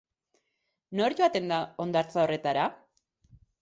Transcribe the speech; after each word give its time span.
Nor 1.01 1.17
joaten 1.21 1.53
da 1.53 1.61
hondartza 1.87 2.25
horretara? 2.27 2.69